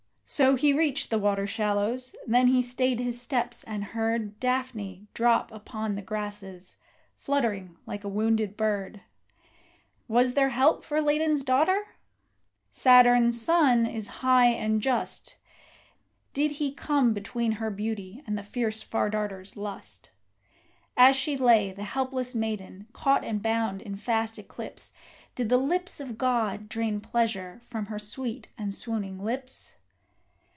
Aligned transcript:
So 0.31 0.55
he 0.55 0.71
reached 0.71 1.09
the 1.09 1.19
water 1.19 1.45
shallows; 1.45 2.15
then 2.25 2.47
he 2.47 2.61
stayed 2.61 3.01
his 3.01 3.21
steps, 3.21 3.65
and 3.65 3.83
heard 3.83 4.39
Daphne 4.39 5.05
drop 5.13 5.51
upon 5.51 5.95
the 5.95 6.01
grasses, 6.01 6.77
fluttering 7.17 7.75
like 7.85 8.05
a 8.05 8.07
wounded 8.07 8.55
bird. 8.55 9.01
Was 10.07 10.33
there 10.33 10.47
help 10.51 10.85
for 10.85 11.01
Ladon's 11.01 11.43
daughter? 11.43 11.83
Saturn's 12.71 13.41
son 13.41 13.85
is 13.85 14.07
high 14.23 14.45
and 14.45 14.79
just: 14.79 15.35
Did 16.31 16.53
he 16.53 16.71
come 16.71 17.11
between 17.13 17.51
her 17.53 17.69
beauty 17.69 18.23
and 18.25 18.37
the 18.37 18.41
fierce 18.43 18.81
Far 18.81 19.09
darter's 19.09 19.57
lust? 19.57 20.11
As 20.95 21.17
she 21.17 21.35
lay, 21.35 21.73
the 21.73 21.83
helpless 21.83 22.33
maiden, 22.33 22.87
caught 22.93 23.25
and 23.25 23.43
bound 23.43 23.81
in 23.81 23.97
fast 23.97 24.39
eclipse, 24.39 24.93
Did 25.35 25.49
the 25.49 25.57
lips 25.57 25.99
of 25.99 26.17
god 26.17 26.69
drain 26.69 27.01
pleasure 27.01 27.59
from 27.63 27.87
her 27.87 27.99
sweet 27.99 28.47
and 28.57 28.73
swooning 28.73 29.21
lips? 29.21 29.75